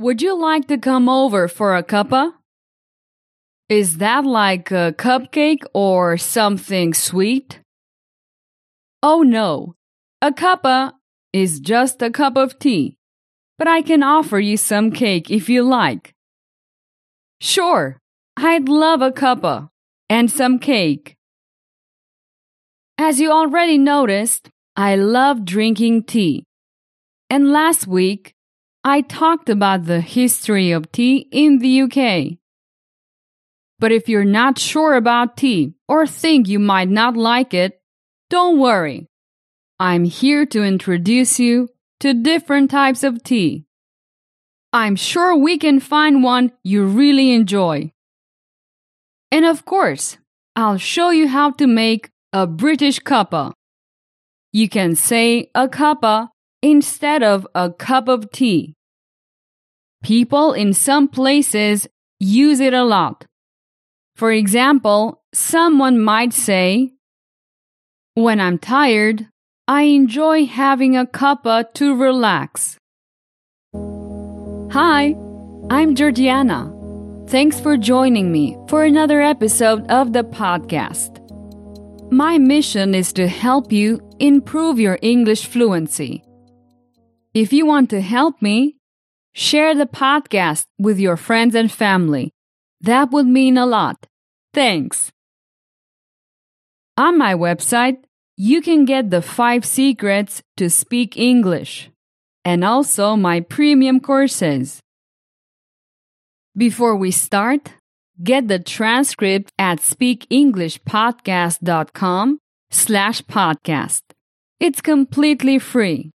[0.00, 2.32] Would you like to come over for a cuppa?
[3.68, 7.60] Is that like a cupcake or something sweet?
[9.02, 9.74] Oh no,
[10.22, 10.92] a cuppa
[11.34, 12.96] is just a cup of tea,
[13.58, 16.14] but I can offer you some cake if you like.
[17.38, 17.98] Sure,
[18.38, 19.68] I'd love a cuppa
[20.08, 21.14] and some cake.
[22.96, 26.44] As you already noticed, I love drinking tea.
[27.28, 28.32] And last week,
[28.82, 32.38] I talked about the history of tea in the UK.
[33.78, 37.80] But if you're not sure about tea or think you might not like it,
[38.30, 39.06] don't worry.
[39.78, 41.68] I'm here to introduce you
[42.00, 43.66] to different types of tea.
[44.72, 47.92] I'm sure we can find one you really enjoy.
[49.30, 50.16] And of course,
[50.56, 53.52] I'll show you how to make a British cuppa.
[54.52, 56.28] You can say a cuppa
[56.62, 58.74] instead of a cup of tea.
[60.02, 61.86] People in some places
[62.18, 63.26] use it a lot.
[64.16, 66.92] For example, someone might say,
[68.14, 69.26] When I'm tired,
[69.68, 72.78] I enjoy having a cuppa to relax.
[74.72, 75.14] Hi,
[75.70, 76.72] I'm Georgiana.
[77.28, 81.20] Thanks for joining me for another episode of the podcast.
[82.10, 86.24] My mission is to help you improve your English fluency.
[87.34, 88.79] If you want to help me,
[89.32, 92.32] share the podcast with your friends and family.
[92.80, 94.06] That would mean a lot.
[94.52, 95.12] Thanks.
[96.96, 97.98] On my website,
[98.36, 101.90] you can get the five secrets to speak English
[102.44, 104.80] and also my premium courses.
[106.56, 107.72] Before we start,
[108.22, 112.38] get the transcript at speakenglishpodcast.com
[112.70, 114.02] slash podcast.
[114.58, 116.10] It's completely free.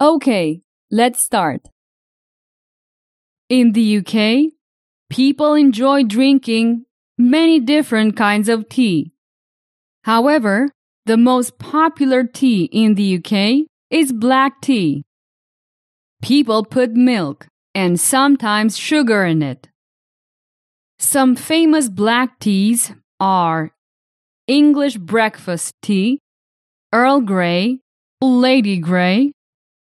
[0.00, 1.62] Okay, let's start.
[3.48, 4.52] In the UK,
[5.10, 6.84] people enjoy drinking
[7.18, 9.12] many different kinds of tea.
[10.04, 10.70] However,
[11.06, 15.04] the most popular tea in the UK is black tea.
[16.22, 19.68] People put milk and sometimes sugar in it.
[20.98, 23.72] Some famous black teas are
[24.46, 26.20] English breakfast tea,
[26.92, 27.80] Earl Grey,
[28.20, 29.32] Lady Grey,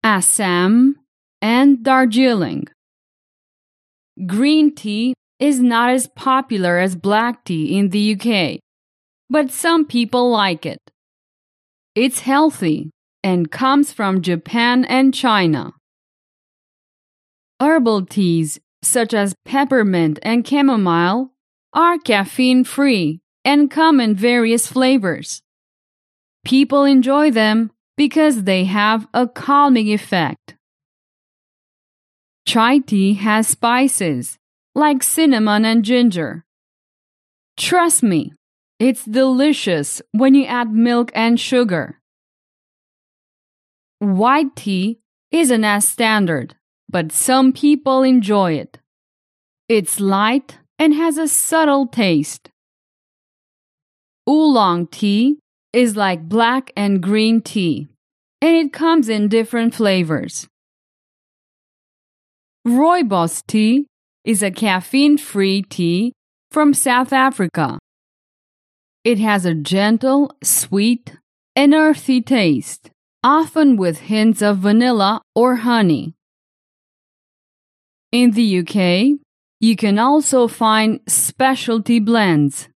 [0.04, 0.96] Assam,
[1.40, 2.66] and Darjeeling.
[4.26, 8.58] Green tea is not as popular as black tea in the UK,
[9.30, 10.80] but some people like it.
[11.94, 12.91] It's healthy
[13.22, 15.72] and comes from Japan and China.
[17.60, 21.30] Herbal teas such as peppermint and chamomile
[21.72, 25.42] are caffeine free and come in various flavors.
[26.44, 27.70] People enjoy them
[28.02, 30.56] because they have a calming effect.
[32.44, 34.38] Chai tea has spices
[34.74, 36.44] like cinnamon and ginger.
[37.56, 38.32] Trust me,
[38.80, 42.00] it's delicious when you add milk and sugar.
[44.00, 44.98] White tea
[45.30, 46.56] isn't as standard,
[46.88, 48.80] but some people enjoy it.
[49.68, 52.50] It's light and has a subtle taste.
[54.28, 55.38] Oolong tea
[55.72, 57.91] is like black and green tea,
[58.42, 60.48] and it comes in different flavors.
[62.66, 63.86] Rooibos tea
[64.25, 66.12] is a caffeine free tea
[66.50, 67.78] from South Africa.
[69.04, 71.16] It has a gentle, sweet,
[71.56, 72.91] and earthy taste
[73.25, 76.14] often with hints of vanilla or honey.
[78.10, 79.19] In the UK,
[79.60, 82.69] you can also find specialty blends.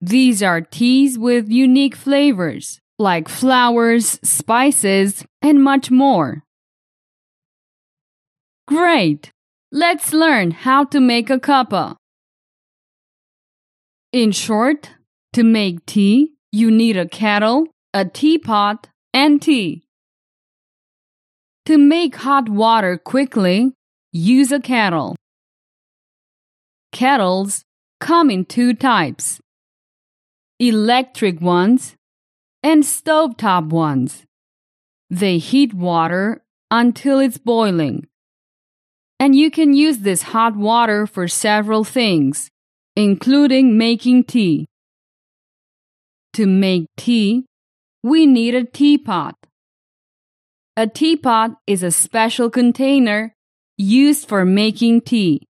[0.00, 6.42] These are teas with unique flavors, like flowers, spices, and much more.
[8.66, 9.30] Great!
[9.70, 11.96] Let's learn how to make a cuppa.
[14.12, 14.90] In short,
[15.34, 19.82] to make tea, you need a kettle, a teapot, and tea.
[21.66, 23.72] To make hot water quickly,
[24.12, 25.16] use a kettle.
[26.92, 27.62] Kettles
[28.00, 29.40] come in two types
[30.58, 31.95] electric ones
[32.66, 34.24] and stovetop ones.
[35.08, 38.08] They heat water until it's boiling.
[39.20, 42.50] And you can use this hot water for several things,
[42.96, 44.66] including making tea.
[46.32, 47.46] To make tea,
[48.02, 49.36] we need a teapot.
[50.76, 53.32] A teapot is a special container
[53.78, 55.46] used for making tea.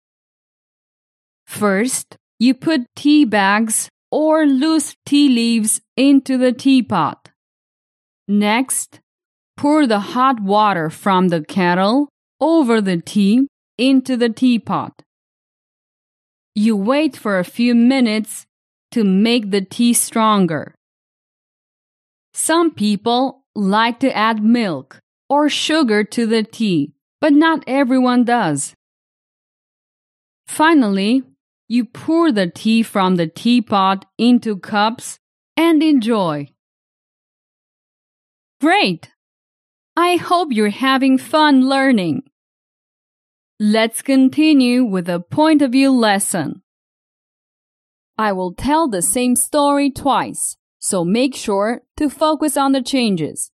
[1.46, 7.30] First, you put tea bags or loose tea leaves into the teapot.
[8.28, 9.00] Next,
[9.58, 12.10] pour the hot water from the kettle
[12.40, 13.48] over the tea
[13.78, 15.02] into the teapot.
[16.54, 18.46] You wait for a few minutes
[18.92, 20.76] to make the tea stronger.
[22.34, 25.00] Some people like to add milk
[25.30, 28.74] or sugar to the tea, but not everyone does.
[30.48, 31.24] Finally,
[31.72, 35.20] you pour the tea from the teapot into cups
[35.56, 36.46] and enjoy.
[38.60, 39.12] Great!
[39.96, 42.24] I hope you're having fun learning.
[43.58, 46.62] Let's continue with a point of view lesson.
[48.18, 53.50] I will tell the same story twice, so make sure to focus on the changes.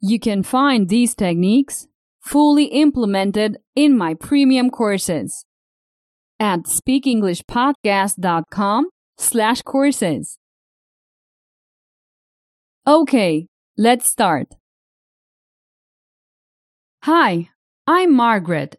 [0.00, 1.88] You can find these techniques
[2.20, 5.44] fully implemented in my premium courses
[6.40, 8.88] at speakenglishpodcast.com
[9.18, 10.38] slash courses.
[12.86, 13.46] Okay,
[13.76, 14.54] let's start.
[17.02, 17.50] Hi,
[17.86, 18.76] I'm Margaret,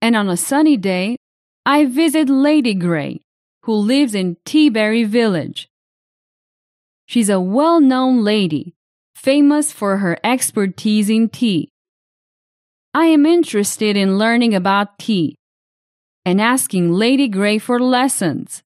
[0.00, 1.16] and on a sunny day,
[1.64, 3.20] I visit Lady Grey,
[3.62, 5.68] who lives in Teaberry Village.
[7.06, 8.74] She's a well known lady,
[9.14, 11.68] famous for her expertise in tea.
[12.94, 15.36] I am interested in learning about tea
[16.24, 18.62] and asking Lady Grey for lessons.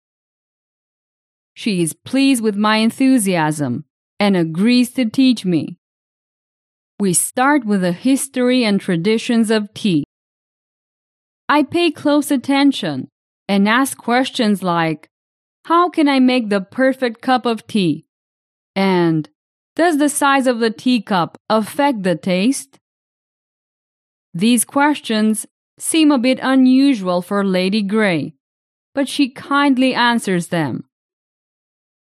[1.55, 3.85] She is pleased with my enthusiasm
[4.19, 5.77] and agrees to teach me.
[6.99, 10.05] We start with the history and traditions of tea.
[11.49, 13.09] I pay close attention
[13.49, 15.09] and ask questions like
[15.67, 18.07] How can I make the perfect cup of tea?
[18.75, 19.29] And
[19.75, 22.79] Does the size of the teacup affect the taste?
[24.35, 25.47] These questions
[25.79, 28.35] seem a bit unusual for Lady Grey,
[28.95, 30.85] but she kindly answers them.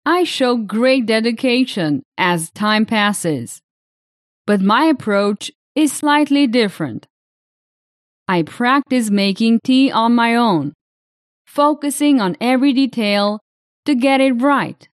[0.06, 3.62] I show great dedication as time passes,
[4.46, 7.08] but my approach is slightly different.
[8.28, 10.74] I practice making tea on my own,
[11.46, 13.40] focusing on every detail
[13.86, 14.88] to get it right.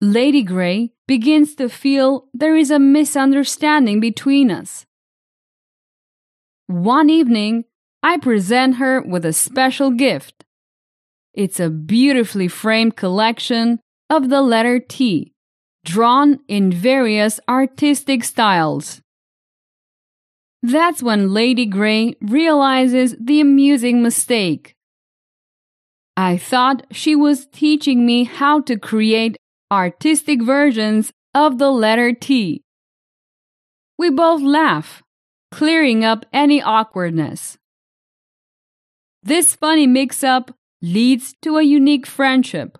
[0.00, 4.84] Lady Grey begins to feel there is a misunderstanding between us.
[6.66, 7.64] One evening,
[8.02, 10.44] I present her with a special gift.
[11.34, 15.32] It's a beautifully framed collection of the letter T,
[15.84, 19.02] drawn in various artistic styles.
[20.62, 24.74] That's when Lady Grey realizes the amusing mistake.
[26.16, 29.36] I thought she was teaching me how to create
[29.70, 32.62] artistic versions of the letter T.
[33.98, 35.03] We both laugh
[35.54, 37.56] clearing up any awkwardness.
[39.22, 40.50] This funny mix up
[40.82, 42.76] leads to a unique friendship.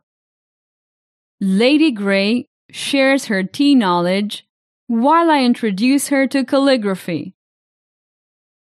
[1.40, 4.44] Lady Grey shares her tea knowledge
[4.88, 7.36] while I introduce her to calligraphy.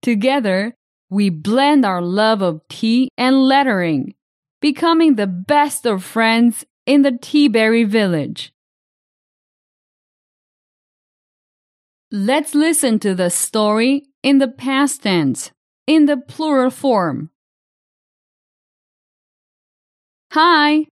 [0.04, 0.76] Together,
[1.10, 4.14] we blend our love of tea and lettering,
[4.62, 8.54] becoming the best of friends in the Teaberry village.
[12.10, 15.52] Let's listen to the story in the past tense,
[15.86, 17.32] in the plural form.
[20.32, 20.86] Hi,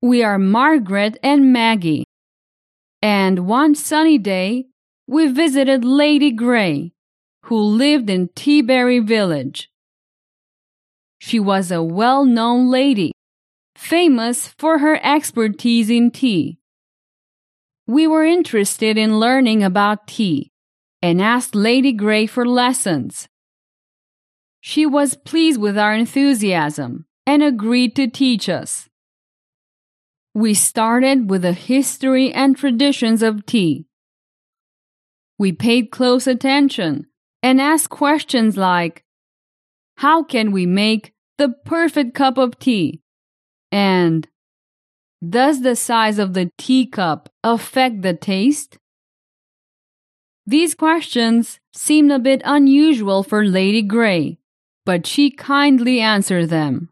[0.00, 2.04] we are Margaret and Maggie.
[3.02, 4.66] And one sunny day,
[5.08, 6.92] we visited Lady Grey,
[7.46, 9.68] who lived in Teaberry Village.
[11.18, 13.10] She was a well known lady,
[13.74, 16.60] famous for her expertise in tea.
[17.88, 20.52] We were interested in learning about tea
[21.02, 23.28] and asked Lady Grey for lessons.
[24.60, 28.88] She was pleased with our enthusiasm and agreed to teach us.
[30.34, 33.86] We started with the history and traditions of tea.
[35.38, 37.06] We paid close attention
[37.42, 39.04] and asked questions like
[39.96, 43.00] How can we make the perfect cup of tea?
[43.72, 44.28] And
[45.26, 48.78] Does the size of the teacup affect the taste?
[50.46, 54.38] These questions seemed a bit unusual for Lady Grey,
[54.84, 56.88] but she kindly answered them.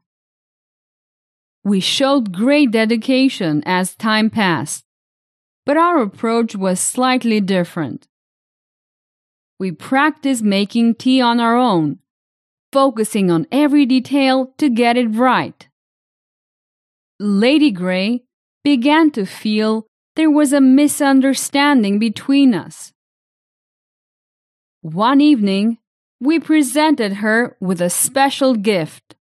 [1.64, 4.84] We showed great dedication as time passed,
[5.66, 8.06] but our approach was slightly different.
[9.58, 11.98] We practiced making tea on our own,
[12.72, 15.68] focusing on every detail to get it right.
[17.18, 18.22] Lady Grey
[18.62, 22.92] began to feel there was a misunderstanding between us.
[24.80, 25.78] One evening,
[26.20, 29.16] we presented her with a special gift.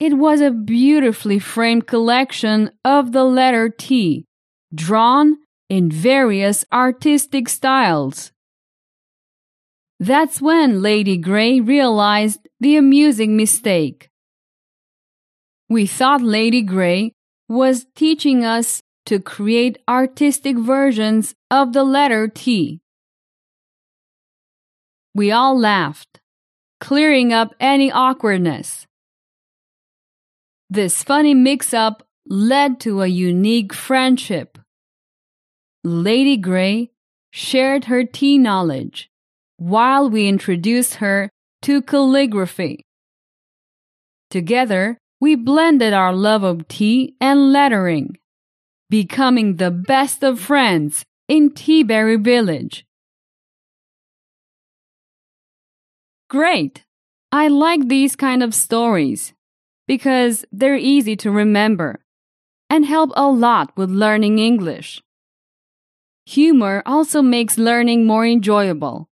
[0.00, 4.24] It was a beautifully framed collection of the letter T,
[4.74, 5.36] drawn
[5.68, 8.32] in various artistic styles.
[10.00, 14.08] That's when Lady Grey realized the amusing mistake.
[15.68, 17.12] We thought Lady Grey
[17.48, 22.80] was teaching us to create artistic versions of the letter T.
[25.16, 26.20] We all laughed,
[26.78, 28.86] clearing up any awkwardness.
[30.68, 34.58] This funny mix up led to a unique friendship.
[35.82, 36.90] Lady Grey
[37.30, 39.08] shared her tea knowledge
[39.56, 41.30] while we introduced her
[41.62, 42.84] to calligraphy.
[44.30, 48.18] Together, we blended our love of tea and lettering,
[48.90, 52.84] becoming the best of friends in Teaberry Village.
[56.28, 56.84] Great!
[57.30, 59.34] I like these kind of stories
[59.86, 62.00] because they're easy to remember
[62.68, 65.02] and help a lot with learning English.
[66.26, 69.08] Humor also makes learning more enjoyable.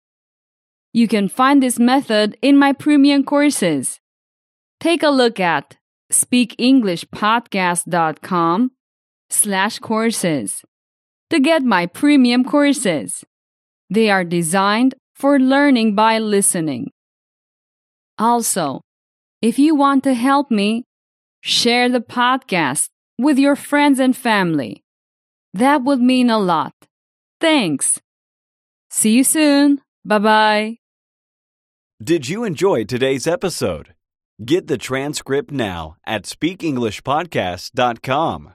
[0.92, 4.00] You can find this method in my premium courses.
[4.80, 5.78] Take a look at
[6.12, 8.72] speakenglishpodcast.com
[9.30, 10.62] slash courses
[11.30, 13.24] to get my premium courses.
[13.88, 16.90] They are designed for learning by listening.
[18.18, 18.80] Also,
[19.40, 20.84] if you want to help me,
[21.40, 24.82] share the podcast with your friends and family.
[25.54, 26.72] That would mean a lot.
[27.40, 28.00] Thanks.
[28.90, 29.80] See you soon.
[30.04, 30.76] Bye bye.
[32.02, 33.94] Did you enjoy today's episode?
[34.44, 38.52] Get the transcript now at speakenglishpodcast.com.